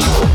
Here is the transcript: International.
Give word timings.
International. 0.00 0.31